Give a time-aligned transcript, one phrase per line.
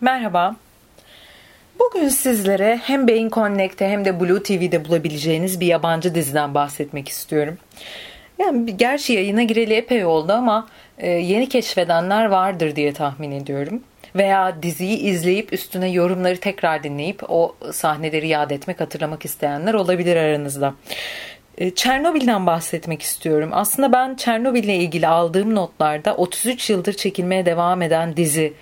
[0.00, 0.56] Merhaba.
[1.78, 7.58] Bugün sizlere hem Beyin Connect'te hem de Blue TV'de bulabileceğiniz bir yabancı diziden bahsetmek istiyorum.
[8.38, 13.82] Yani gerçi yayına gireli epey oldu ama e, yeni keşfedenler vardır diye tahmin ediyorum.
[14.16, 20.74] Veya diziyi izleyip üstüne yorumları tekrar dinleyip o sahneleri yad etmek, hatırlamak isteyenler olabilir aranızda.
[21.58, 23.50] E, Çernobil'den bahsetmek istiyorum.
[23.52, 28.52] Aslında ben Çernobil ile ilgili aldığım notlarda 33 yıldır çekilmeye devam eden dizi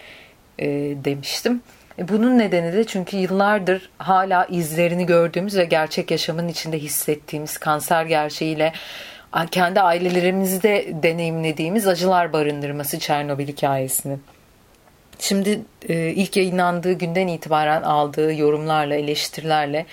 [0.58, 0.66] e,
[1.04, 1.62] demiştim.
[1.98, 8.06] E, bunun nedeni de çünkü yıllardır hala izlerini gördüğümüz ve gerçek yaşamın içinde hissettiğimiz kanser
[8.06, 8.72] gerçeğiyle
[9.50, 14.22] kendi ailelerimizde deneyimlediğimiz acılar barındırması Çernobil hikayesinin.
[15.18, 15.60] Şimdi
[15.92, 19.86] ilk yayınlandığı günden itibaren aldığı yorumlarla, eleştirilerle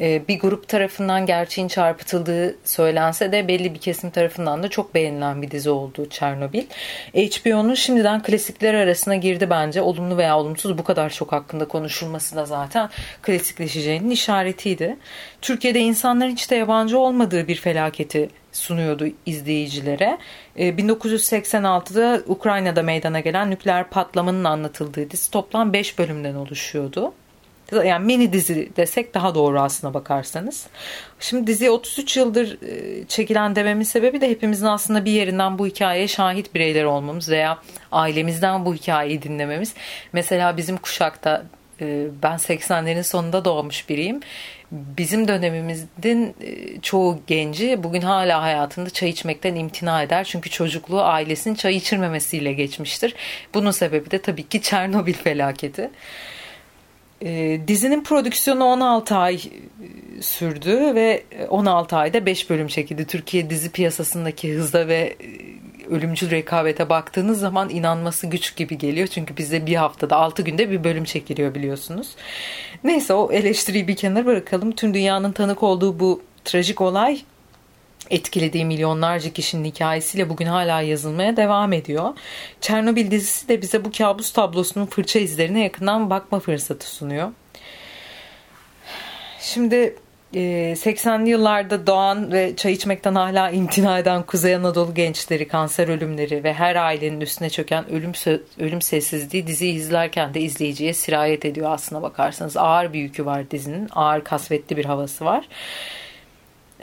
[0.00, 5.42] e, bir grup tarafından gerçeğin çarpıtıldığı söylense de belli bir kesim tarafından da çok beğenilen
[5.42, 6.64] bir dizi oldu Çernobil.
[7.14, 9.82] HBO'nun şimdiden klasikler arasına girdi bence.
[9.82, 12.90] Olumlu veya olumsuz bu kadar çok hakkında konuşulması da zaten
[13.22, 14.96] klasikleşeceğinin işaretiydi.
[15.40, 20.18] Türkiye'de insanların hiç de yabancı olmadığı bir felaketi sunuyordu izleyicilere.
[20.56, 27.12] 1986'da ee, Ukrayna'da meydana gelen nükleer patlamanın anlatıldığı dizi toplam 5 bölümden oluşuyordu.
[27.84, 30.66] Yani mini dizi desek daha doğru aslına bakarsanız.
[31.20, 36.08] Şimdi dizi 33 yıldır e, çekilen dememin sebebi de hepimizin aslında bir yerinden bu hikayeye
[36.08, 37.58] şahit bireyler olmamız veya
[37.92, 39.74] ailemizden bu hikayeyi dinlememiz.
[40.12, 41.42] Mesela bizim kuşakta
[42.22, 44.20] ben 80'lerin sonunda doğmuş biriyim
[44.72, 50.24] bizim dönemimizin e, çoğu genci bugün hala hayatında çay içmekten imtina eder.
[50.24, 53.14] Çünkü çocukluğu ailesinin çay içirmemesiyle geçmiştir.
[53.54, 55.90] Bunun sebebi de tabii ki Çernobil felaketi.
[57.22, 63.06] E, dizinin prodüksiyonu 16 ay e, sürdü ve 16 ayda 5 bölüm çekildi.
[63.06, 65.16] Türkiye dizi piyasasındaki hızda ve
[65.92, 69.06] ölümcül rekabete baktığınız zaman inanması güç gibi geliyor.
[69.06, 72.08] Çünkü bizde bir haftada 6 günde bir bölüm çekiliyor biliyorsunuz.
[72.84, 74.72] Neyse o eleştiriyi bir kenara bırakalım.
[74.72, 77.22] Tüm dünyanın tanık olduğu bu trajik olay
[78.10, 82.14] etkilediği milyonlarca kişinin hikayesiyle bugün hala yazılmaya devam ediyor.
[82.60, 87.32] Çernobil dizisi de bize bu kabus tablosunun fırça izlerine yakından bakma fırsatı sunuyor.
[89.40, 89.96] Şimdi
[90.34, 96.44] 80'li ee, yıllarda doğan ve çay içmekten hala imtina eden Kuzey Anadolu gençleri, kanser ölümleri
[96.44, 98.12] ve her ailenin üstüne çöken ölüm
[98.58, 102.56] ölüm sessizliği diziyi izlerken de izleyiciye sirayet ediyor aslına bakarsanız.
[102.56, 103.88] Ağır bir yükü var dizinin.
[103.92, 105.48] Ağır kasvetli bir havası var.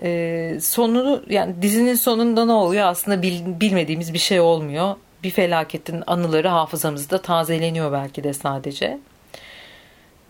[0.03, 4.95] Ee, sonunu yani dizinin sonunda ne oluyor aslında bil, bilmediğimiz bir şey olmuyor.
[5.23, 8.99] Bir felaketin anıları hafızamızda tazeleniyor belki de sadece.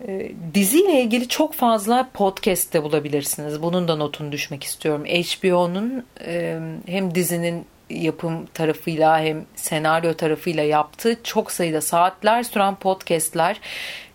[0.08, 3.62] Ee, diziyle ilgili çok fazla podcast de bulabilirsiniz.
[3.62, 5.04] Bunun da notunu düşmek istiyorum.
[5.04, 13.60] HBO'nun e, hem dizinin yapım tarafıyla hem senaryo tarafıyla yaptığı çok sayıda saatler süren podcastler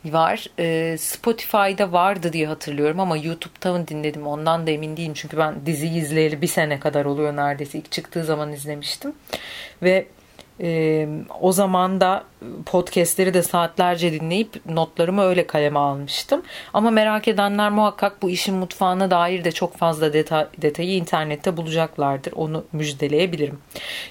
[0.05, 0.47] var.
[0.59, 5.13] E, Spotify'da vardı diye hatırlıyorum ama YouTube'da mı dinledim ondan da emin değilim.
[5.13, 7.77] Çünkü ben dizi izleyeli bir sene kadar oluyor neredeyse.
[7.77, 9.13] İlk çıktığı zaman izlemiştim.
[9.83, 10.05] Ve
[11.41, 12.23] o zaman da
[12.65, 16.41] podcastleri de saatlerce dinleyip notlarımı öyle kaleme almıştım.
[16.73, 22.33] Ama merak edenler muhakkak bu işin mutfağına dair de çok fazla detay, detayı internette bulacaklardır.
[22.33, 23.59] Onu müjdeleyebilirim.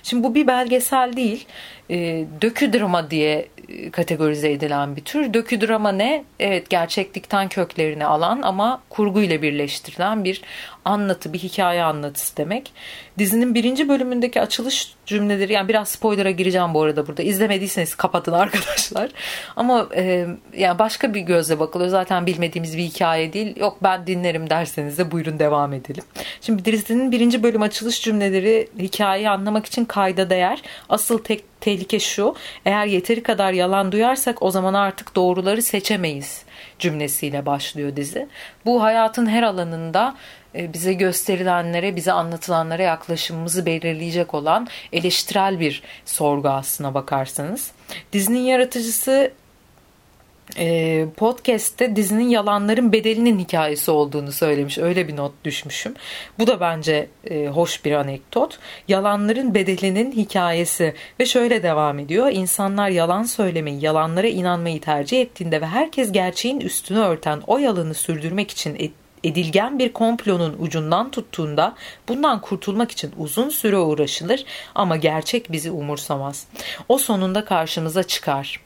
[0.03, 1.47] Şimdi bu bir belgesel değil.
[1.91, 3.49] E, dökü drama diye
[3.93, 5.35] kategorize edilen bir tür.
[5.35, 6.25] Dökü drama ne?
[6.41, 10.43] Evet gerçeklikten köklerini alan ama kurguyla birleştirilen bir
[10.85, 12.73] anlatı, bir hikaye anlatısı demek.
[13.19, 17.23] Dizinin birinci bölümündeki açılış cümleleri yani biraz spoiler'a gireceğim bu arada burada.
[17.23, 19.11] İzlemediyseniz kapatın arkadaşlar.
[19.57, 20.27] Ama e,
[20.57, 21.91] yani başka bir gözle bakılıyor.
[21.91, 23.57] Zaten bilmediğimiz bir hikaye değil.
[23.57, 26.05] Yok ben dinlerim derseniz de buyurun devam edelim.
[26.41, 30.63] Şimdi dizinin birinci bölüm açılış cümleleri hikayeyi anlamak için kayda değer.
[30.89, 32.35] Asıl tek tehlike şu.
[32.65, 36.45] Eğer yeteri kadar yalan duyarsak o zaman artık doğruları seçemeyiz
[36.79, 38.29] cümlesiyle başlıyor dizi.
[38.65, 40.17] Bu hayatın her alanında
[40.55, 47.73] e, bize gösterilenlere, bize anlatılanlara yaklaşımımızı belirleyecek olan eleştirel bir sorgu aslına bakarsanız.
[48.13, 49.33] Dizinin yaratıcısı
[50.59, 54.79] e, podcast'te dizinin yalanların bedelinin hikayesi olduğunu söylemiş.
[54.79, 55.95] Öyle bir not düşmüşüm.
[56.39, 58.59] Bu da bence e, hoş bir anekdot.
[58.89, 62.29] Yalanların bedelinin hikayesi ve şöyle devam ediyor.
[62.33, 68.51] İnsanlar yalan söylemeyi, yalanlara inanmayı tercih ettiğinde ve herkes gerçeğin üstünü örten o yalanı sürdürmek
[68.51, 68.93] için
[69.25, 71.75] edilgen bir komplonun ucundan tuttuğunda
[72.09, 74.45] bundan kurtulmak için uzun süre uğraşılır
[74.75, 76.47] ama gerçek bizi umursamaz.
[76.89, 78.64] O sonunda karşımıza çıkar.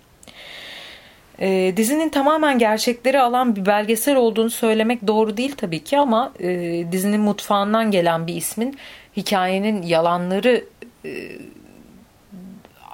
[1.41, 6.49] E, dizinin tamamen gerçekleri alan bir belgesel olduğunu söylemek doğru değil tabii ki ama e,
[6.93, 8.79] dizinin mutfağından gelen bir ismin
[9.17, 10.65] hikayenin yalanları
[11.05, 11.11] e,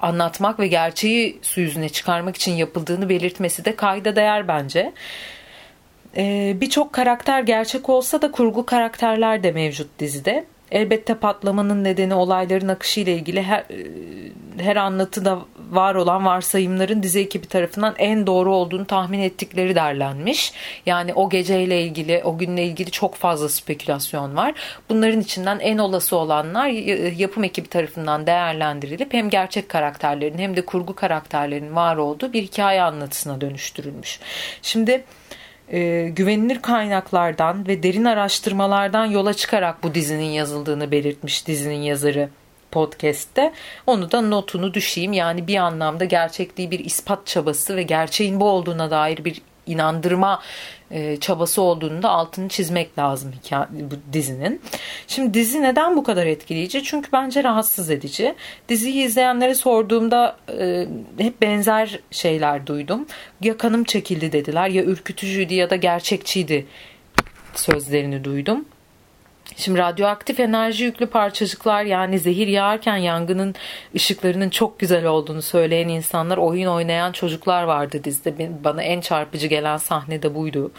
[0.01, 4.93] anlatmak ve gerçeği su yüzüne çıkarmak için yapıldığını belirtmesi de kayda değer bence.
[6.17, 10.45] Ee, Birçok karakter gerçek olsa da kurgu karakterler de mevcut dizide.
[10.71, 15.39] Elbette patlamanın nedeni olayların akışı ile ilgili her, e, her anlatıda
[15.75, 20.53] var olan varsayımların dizi ekibi tarafından en doğru olduğunu tahmin ettikleri derlenmiş.
[20.85, 24.53] Yani o geceyle ilgili, o günle ilgili çok fazla spekülasyon var.
[24.89, 26.67] Bunların içinden en olası olanlar
[27.11, 32.81] yapım ekibi tarafından değerlendirilip hem gerçek karakterlerin hem de kurgu karakterlerin var olduğu bir hikaye
[32.81, 34.19] anlatısına dönüştürülmüş.
[34.61, 35.03] Şimdi
[35.71, 42.29] e, güvenilir kaynaklardan ve derin araştırmalardan yola çıkarak bu dizinin yazıldığını belirtmiş dizinin yazarı
[42.75, 43.53] podcast'te.
[43.87, 45.13] Onu da notunu düşeyim.
[45.13, 50.41] Yani bir anlamda gerçekliği bir ispat çabası ve gerçeğin bu olduğuna dair bir inandırma
[50.91, 54.61] e, çabası olduğunu da altını çizmek lazım hikaye, bu dizinin.
[55.07, 56.83] Şimdi dizi neden bu kadar etkileyici?
[56.83, 58.35] Çünkü bence rahatsız edici.
[58.69, 60.87] Diziyi izleyenlere sorduğumda e,
[61.17, 63.05] hep benzer şeyler duydum.
[63.41, 66.65] Ya kanım çekildi dediler ya ürkütücüydü ya da gerçekçiydi
[67.53, 68.65] sözlerini duydum.
[69.57, 73.55] Şimdi radyoaktif enerji yüklü parçacıklar yani zehir yağarken yangının
[73.95, 78.51] ışıklarının çok güzel olduğunu söyleyen insanlar oyun oynayan çocuklar vardı dizide.
[78.63, 80.71] Bana en çarpıcı gelen sahne de buydu.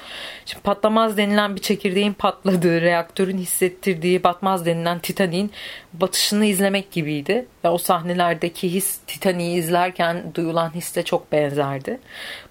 [0.46, 5.50] Şimdi patlamaz denilen bir çekirdeğin patladığı, reaktörün hissettirdiği batmaz denilen Titanik'in
[5.92, 7.46] batışını izlemek gibiydi.
[7.64, 11.98] Ve o sahnelerdeki his Titanik'i izlerken duyulan hisse çok benzerdi.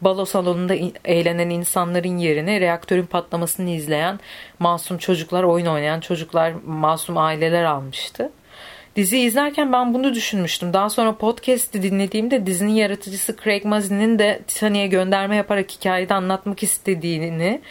[0.01, 0.75] Balo salonunda
[1.06, 4.19] eğlenen insanların yerine reaktörün patlamasını izleyen
[4.60, 6.15] masum çocuklar, oyun oynayan çocuklar,
[6.66, 8.32] masum aileler almıştı.
[8.96, 10.74] Dizi izlerken ben bunu düşünmüştüm.
[10.74, 17.62] Daha sonra podcast'i dinlediğimde dizinin yaratıcısı Craig Mazin'in de Titanic'e gönderme yaparak hikayede anlatmak istediğini,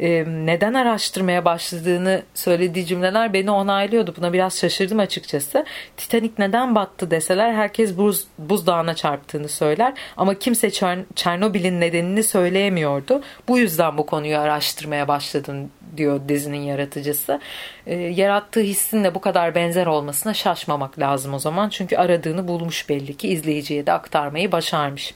[0.00, 4.14] e, neden araştırmaya başladığını söylediği cümleler beni onaylıyordu.
[4.16, 5.64] Buna biraz şaşırdım açıkçası.
[5.96, 9.92] Titanic neden battı deseler herkes buz, buzdağına çarptığını söyler.
[10.16, 10.70] Ama kimse
[11.14, 13.22] Çernobil'in nedenini söyleyemiyordu.
[13.48, 17.40] Bu yüzden bu konuyu araştırmaya başladım diyor dizinin yaratıcısı.
[17.86, 21.68] E, yarattığı hissinle bu kadar benzer olmasına şaşmamak lazım o zaman.
[21.68, 25.14] Çünkü aradığını bulmuş belli ki izleyiciye de aktarmayı başarmış.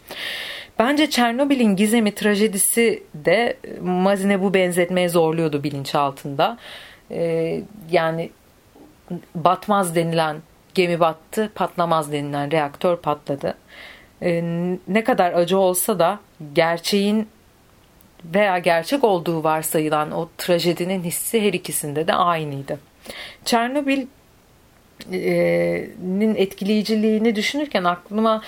[0.78, 6.58] Bence Çernobil'in gizemi trajedisi de Mazine bu benzetmeye zorluyordu bilinçaltında.
[7.10, 7.60] E,
[7.90, 8.30] yani
[9.34, 10.36] batmaz denilen
[10.74, 13.54] gemi battı, patlamaz denilen reaktör patladı.
[14.22, 14.42] E,
[14.88, 16.20] ne kadar acı olsa da
[16.52, 17.28] gerçeğin
[18.34, 22.78] veya gerçek olduğu varsayılan o trajedinin hissi her ikisinde de aynıydı.
[23.44, 24.08] Çernobil'in
[26.34, 28.43] etkileyiciliğini düşünürken aklıma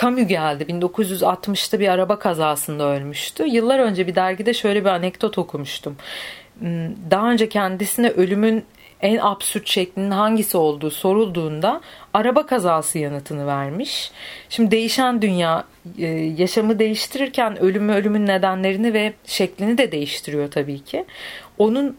[0.00, 0.64] Camus geldi.
[0.68, 3.44] 1960'ta bir araba kazasında ölmüştü.
[3.46, 5.96] Yıllar önce bir dergide şöyle bir anekdot okumuştum.
[6.58, 8.64] Hmm, daha önce kendisine ölümün
[9.00, 11.80] en absürt şeklinin hangisi olduğu sorulduğunda
[12.14, 14.10] araba kazası yanıtını vermiş.
[14.48, 15.64] Şimdi değişen dünya
[16.36, 21.04] yaşamı değiştirirken ölümü ölümün nedenlerini ve şeklini de değiştiriyor tabii ki.
[21.58, 21.96] Onun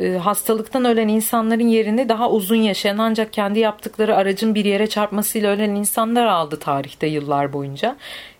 [0.00, 5.52] e, hastalıktan ölen insanların yerini daha uzun yaşayan ancak kendi yaptıkları aracın bir yere çarpmasıyla
[5.52, 7.96] ölen insanlar aldı tarihte yıllar boyunca.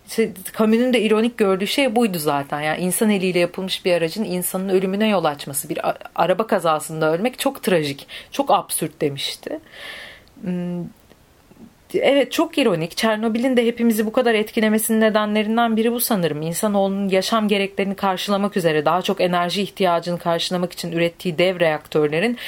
[0.09, 2.61] İşte, Camus'un da ironik gördüğü şey buydu zaten.
[2.61, 5.69] Yani insan eliyle yapılmış bir aracın insanın ölümüne yol açması.
[5.69, 5.79] Bir
[6.15, 9.61] araba kazasında ölmek çok trajik, çok absürt demişti.
[11.95, 12.97] Evet çok ironik.
[12.97, 16.43] Çernobil'in de hepimizi bu kadar etkilemesinin nedenlerinden biri bu sanırım.
[16.43, 22.39] İnsanoğlunun yaşam gereklerini karşılamak üzere daha çok enerji ihtiyacını karşılamak için ürettiği dev reaktörlerin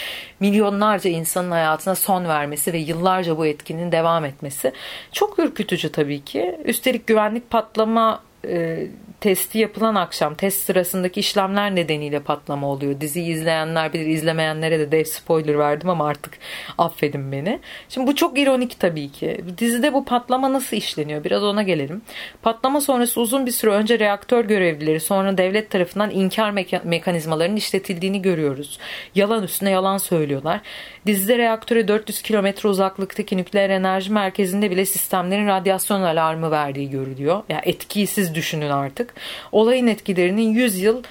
[0.40, 4.72] milyonlarca insanın hayatına son vermesi ve yıllarca bu etkinin devam etmesi
[5.12, 6.58] çok ürkütücü tabii ki.
[6.64, 8.86] Üstelik güvenlik patlama e,
[9.20, 13.00] testi yapılan akşam test sırasındaki işlemler nedeniyle patlama oluyor.
[13.00, 16.38] Diziyi izleyenler bilir izlemeyenlere de dev spoiler verdim ama artık
[16.78, 17.60] affedin beni.
[17.88, 19.44] Şimdi bu çok ironik tabii ki.
[19.58, 21.24] Dizide bu patlama nasıl işleniyor?
[21.24, 22.02] Biraz ona gelelim.
[22.42, 28.22] Patlama sonrası uzun bir süre önce reaktör görevlileri sonra devlet tarafından inkar meka- mekanizmalarının işletildiğini
[28.22, 28.78] görüyoruz.
[29.14, 30.60] Yalan üstüne yalan söylüyorlar.
[31.06, 37.36] Dizide reaktöre 400 kilometre uzaklıktaki nükleer enerji merkezinde bile sistemlerin radyasyon alarmı verdiği görülüyor.
[37.36, 39.14] Ya yani etkisiz düşünün artık.
[39.52, 41.02] Olayın etkilerinin 100 yıl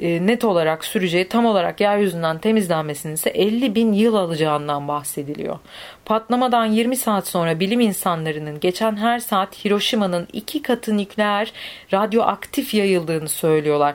[0.00, 5.58] e, net olarak süreceği tam olarak yeryüzünden temizlenmesinin ise 50 bin yıl alacağından bahsediliyor.
[6.04, 11.52] Patlamadan 20 saat sonra bilim insanlarının geçen her saat Hiroşima'nın iki katı nükleer
[11.92, 13.94] radyoaktif yayıldığını söylüyorlar.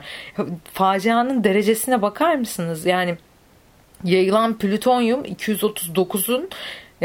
[0.72, 2.86] Facianın derecesine bakar mısınız?
[2.86, 3.16] Yani
[4.04, 6.48] yayılan plütonyum 239'un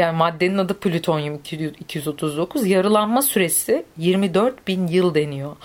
[0.00, 1.40] Yani maddenin adı plütonyum
[1.80, 2.66] 239.
[2.66, 5.56] Yarılanma süresi 24 bin yıl deniyor.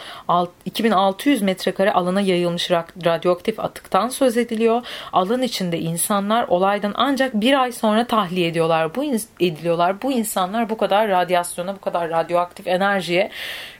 [0.66, 2.72] 2600 metrekare alana yayılmış
[3.06, 4.82] radyoaktif atıktan söz ediliyor.
[5.14, 8.96] Alan içinde insanlar olaydan ancak bir ay sonra tahliye ediyorlar.
[8.96, 9.04] Bu
[9.40, 10.02] ediliyorlar.
[10.02, 13.32] Bu insanlar bu kadar radyasyona, bu kadar radyoaktif enerjiye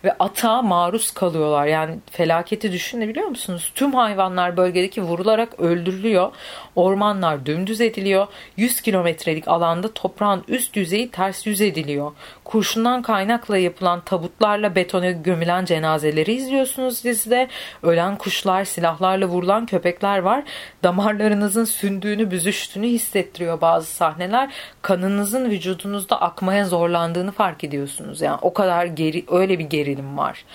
[0.04, 1.66] ve atağa maruz kalıyorlar.
[1.66, 3.72] Yani felaketi düşünebiliyor musunuz?
[3.76, 6.32] Tüm hayvanlar bölgedeki vurularak öldürülüyor.
[6.76, 8.28] Ormanlar dümdüz ediliyor.
[8.58, 12.12] 100 kilometrelik alanda toprağın üst yüzeyi ters yüz ediliyor.
[12.44, 17.48] Kurşundan kaynakla yapılan tabutlarla betona gömülen cenazeleri izliyorsunuz dizide.
[17.84, 20.44] Ölen kuşlar, silahlarla vurulan köpekler var.
[20.84, 24.50] Damarlarınızın sündüğünü, büzüştüğünü hissettiriyor bazı sahneler.
[24.82, 28.22] Kanınızın vücudunuzda akmaya zorlandığını fark ediyorsunuz.
[28.22, 30.46] Yani o kadar geri, öyle bir gerilim var.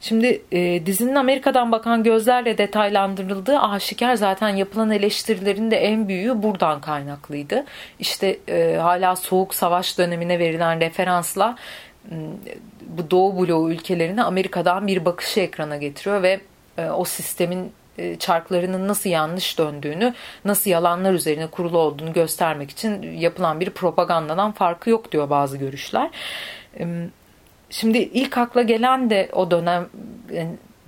[0.00, 6.80] Şimdi e, dizinin Amerika'dan bakan gözlerle detaylandırıldığı aşikar zaten yapılan eleştirilerin de en büyüğü buradan
[6.80, 7.64] kaynaklıydı.
[7.98, 11.56] İşte e, hala soğuk savaş dönemine verilen referansla
[12.86, 16.40] bu Doğu bloğu ülkelerini Amerika'dan bir bakışı ekrana getiriyor ve
[16.78, 20.14] e, o sistemin e, çarklarının nasıl yanlış döndüğünü,
[20.44, 26.10] nasıl yalanlar üzerine kurulu olduğunu göstermek için yapılan bir propagandadan farkı yok diyor bazı görüşler.
[27.70, 29.88] Şimdi ilk akla gelen de o dönem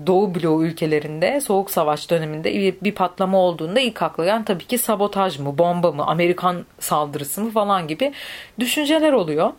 [0.06, 5.38] Doğu bloğu ülkelerinde soğuk savaş döneminde bir patlama olduğunda ilk akla gelen tabii ki sabotaj
[5.38, 8.12] mı, bomba mı, Amerikan saldırısı mı falan gibi
[8.60, 9.52] düşünceler oluyor.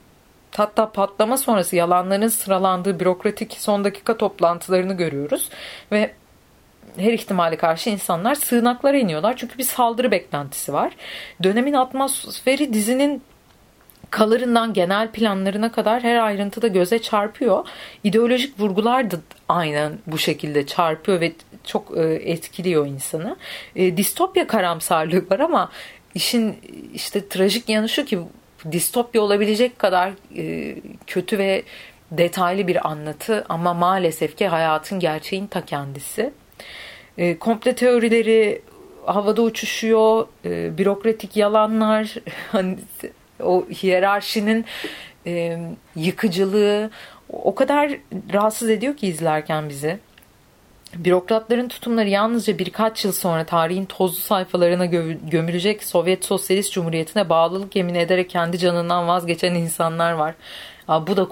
[0.55, 5.49] Hatta patlama sonrası yalanların sıralandığı bürokratik son dakika toplantılarını görüyoruz
[5.91, 6.11] ve
[6.97, 9.37] her ihtimale karşı insanlar sığınaklara iniyorlar.
[9.37, 10.93] Çünkü bir saldırı beklentisi var.
[11.43, 13.21] Dönemin atmosferi dizinin
[14.13, 17.67] kalırından genel planlarına kadar her ayrıntıda göze çarpıyor.
[18.03, 19.15] İdeolojik vurgular da
[19.49, 21.31] aynen bu şekilde çarpıyor ve
[21.63, 23.35] çok e, etkiliyor insanı.
[23.75, 25.71] E, distopya karamsarlığı var ama
[26.15, 26.57] işin
[26.93, 28.19] işte trajik yanı şu ki
[28.71, 30.75] distopya olabilecek kadar e,
[31.07, 31.63] kötü ve
[32.11, 36.33] detaylı bir anlatı ama maalesef ki hayatın gerçeğin ta kendisi.
[37.39, 38.61] Komple teorileri
[39.05, 40.27] havada uçuşuyor,
[40.77, 42.15] bürokratik yalanlar,
[42.51, 42.77] hani
[43.39, 44.65] o hiyerarşinin
[45.27, 45.59] e,
[45.95, 46.89] yıkıcılığı
[47.29, 47.91] o kadar
[48.33, 49.99] rahatsız ediyor ki izlerken bizi.
[50.95, 54.85] Bürokratların tutumları yalnızca birkaç yıl sonra tarihin tozlu sayfalarına
[55.29, 60.35] gömülecek Sovyet Sosyalist Cumhuriyeti'ne bağlılık yemin ederek kendi canından vazgeçen insanlar var.
[60.87, 61.27] bu da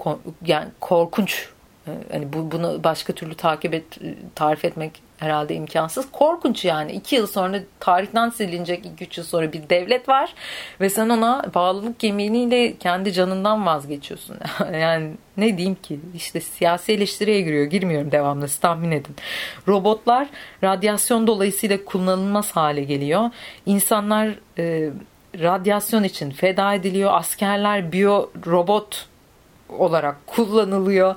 [0.46, 1.48] yani korkunç.
[1.86, 3.84] E, hani bu, bunu başka türlü takip et,
[4.34, 6.10] tarif etmek herhalde imkansız.
[6.12, 6.92] Korkunç yani.
[6.92, 10.34] iki yıl sonra tarihten silinecek iki üç yıl sonra bir devlet var
[10.80, 14.36] ve sen ona bağlılık yeminiyle kendi canından vazgeçiyorsun.
[14.72, 17.64] yani ne diyeyim ki işte siyasi eleştiriye giriyor.
[17.64, 19.16] Girmiyorum devamlı tahmin edin.
[19.68, 20.28] Robotlar
[20.64, 23.30] radyasyon dolayısıyla kullanılmaz hale geliyor.
[23.66, 24.90] İnsanlar e,
[25.40, 27.10] radyasyon için feda ediliyor.
[27.14, 29.06] Askerler biyo robot
[29.68, 31.14] olarak kullanılıyor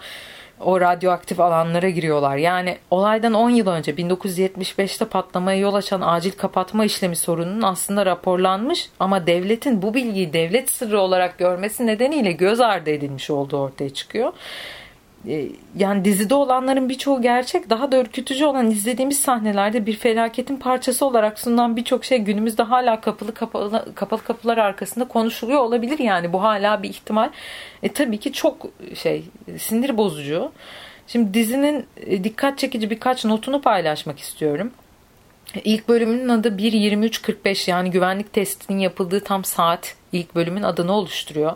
[0.59, 2.38] o radyoaktif alanlara giriyorlar.
[2.38, 8.89] Yani olaydan 10 yıl önce 1975'te patlamaya yol açan acil kapatma işlemi sorununun aslında raporlanmış
[9.00, 14.33] ama devletin bu bilgiyi devlet sırrı olarak görmesi nedeniyle göz ardı edilmiş olduğu ortaya çıkıyor.
[15.27, 17.70] Ee, yani dizide olanların birçoğu gerçek.
[17.70, 23.01] Daha da ürkütücü olan izlediğimiz sahnelerde bir felaketin parçası olarak sunulan birçok şey günümüzde hala
[23.01, 27.29] kapalı kapalı kapalı kapılar arkasında konuşuluyor olabilir yani bu hala bir ihtimal.
[27.84, 28.65] E tabii ki çok
[28.96, 29.24] şey
[29.58, 30.51] sinir bozucu.
[31.08, 34.72] Şimdi dizinin e, dikkat çekici birkaç notunu paylaşmak istiyorum.
[35.63, 41.55] İlk bölümünün adı 1.23.45 yani güvenlik testinin yapıldığı tam saat ilk bölümün adını oluşturuyor.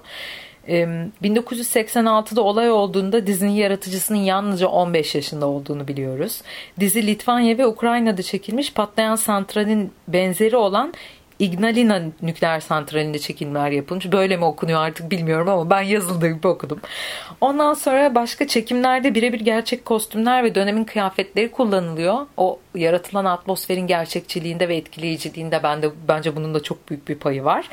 [0.68, 6.42] 1986'da olay olduğunda dizinin yaratıcısının yalnızca 15 yaşında olduğunu biliyoruz.
[6.80, 10.94] Dizi Litvanya ve Ukrayna'da çekilmiş patlayan santralin benzeri olan
[11.39, 14.12] Ignalina nükleer santralinde çekimler yapılmış.
[14.12, 16.80] Böyle mi okunuyor artık bilmiyorum ama ben yazıldığı gibi okudum.
[17.42, 22.28] Ondan sonra başka çekimlerde birebir gerçek kostümler ve dönemin kıyafetleri kullanılıyor.
[22.38, 27.70] O yaratılan atmosferin gerçekçiliğinde ve etkileyiciliğinde bende bence bunun da çok büyük bir payı var.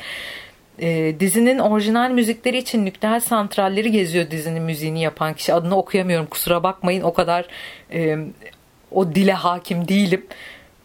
[0.79, 5.53] E, dizinin orijinal müzikleri için nükleer santralleri geziyor dizinin müziğini yapan kişi.
[5.53, 7.45] Adını okuyamıyorum kusura bakmayın o kadar
[7.93, 8.17] e,
[8.91, 10.25] o dile hakim değilim.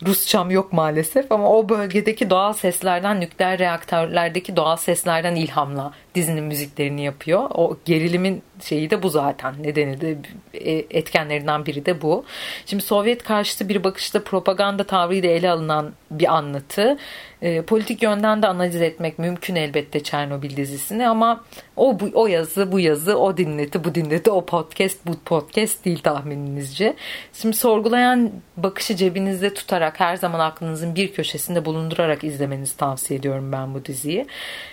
[0.06, 7.04] Rusçam yok maalesef ama o bölgedeki doğal seslerden nükleer reaktörlerdeki doğal seslerden ilhamla dizinin müziklerini
[7.04, 7.50] yapıyor.
[7.54, 9.54] O gerilimin şeyi de bu zaten.
[9.62, 10.18] Nedeni de
[10.54, 12.24] e, etkenlerinden biri de bu.
[12.66, 16.98] Şimdi Sovyet karşıtı bir bakışta propaganda tavrıyla ele alınan bir anlatı.
[17.42, 21.44] E, politik yönden de analiz etmek mümkün elbette Çernobil dizisini ama
[21.76, 25.98] o bu, o yazı bu yazı o dinleti bu dinleti o podcast bu podcast değil
[25.98, 26.96] tahmininizce.
[27.32, 33.74] Şimdi sorgulayan bakışı cebinizde tutarak her zaman aklınızın bir köşesinde bulundurarak izlemenizi tavsiye ediyorum ben
[33.74, 34.26] bu diziyi.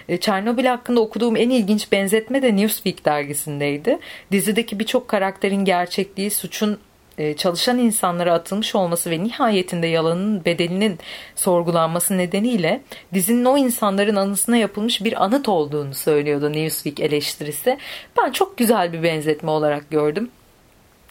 [0.09, 3.99] E, Çernobil hakkında okuduğum bulduğum en ilginç benzetme de Newsweek dergisindeydi.
[4.31, 6.79] Dizideki birçok karakterin gerçekliği, suçun
[7.17, 10.99] e, çalışan insanlara atılmış olması ve nihayetinde yalanın bedelinin
[11.35, 12.81] sorgulanması nedeniyle
[13.13, 17.77] dizinin o insanların anısına yapılmış bir anıt olduğunu söylüyordu Newsweek eleştirisi.
[18.17, 20.29] Ben çok güzel bir benzetme olarak gördüm.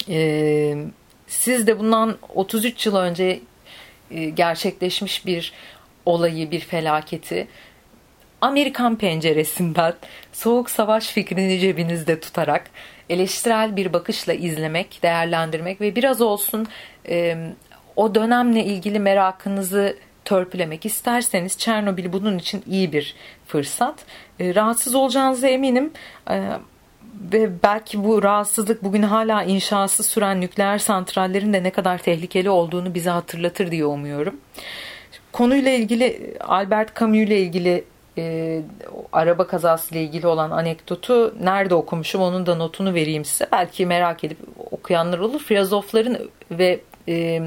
[0.08, 0.74] Ee,
[1.26, 3.40] siz de bundan 33 yıl önce
[4.10, 5.52] e, gerçekleşmiş bir
[6.06, 7.48] olayı, bir felaketi
[8.40, 9.94] Amerikan penceresinden
[10.32, 12.70] soğuk savaş fikrini cebinizde tutarak
[13.10, 16.66] eleştirel bir bakışla izlemek, değerlendirmek ve biraz olsun
[17.08, 17.36] e,
[17.96, 23.14] o dönemle ilgili merakınızı törpülemek isterseniz Çernobil bunun için iyi bir
[23.46, 24.04] fırsat.
[24.40, 25.92] E, rahatsız olacağınıza eminim.
[26.30, 26.42] E,
[27.32, 32.94] ve belki bu rahatsızlık bugün hala inşası süren nükleer santrallerin de ne kadar tehlikeli olduğunu
[32.94, 34.36] bize hatırlatır diye umuyorum.
[35.32, 37.84] Konuyla ilgili Albert Camus ile ilgili
[38.18, 38.62] e,
[39.12, 43.46] araba kazası ile ilgili olan anekdotu nerede okumuşum onun da notunu vereyim size.
[43.52, 44.38] Belki merak edip
[44.70, 45.40] okuyanlar olur.
[45.40, 47.42] Filozofların ve e,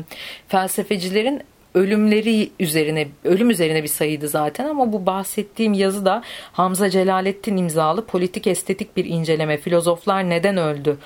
[0.48, 1.42] felsefecilerin
[1.74, 8.06] ölümleri üzerine ölüm üzerine bir sayıydı zaten ama bu bahsettiğim yazı da Hamza Celalettin imzalı
[8.06, 10.98] politik estetik bir inceleme filozoflar neden öldü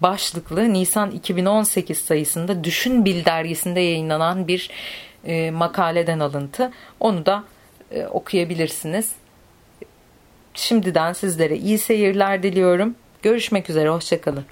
[0.00, 4.70] başlıklı Nisan 2018 sayısında Düşün Bil dergisinde yayınlanan bir
[5.24, 6.70] e, makaleden alıntı.
[7.00, 7.44] Onu da
[7.90, 9.12] e, okuyabilirsiniz.
[10.54, 12.94] Şimdiden sizlere iyi seyirler diliyorum.
[13.22, 14.44] Görüşmek üzere, hoşçakalın.